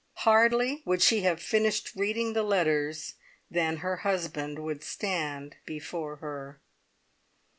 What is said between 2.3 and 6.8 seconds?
the letters than her husband would stand before her.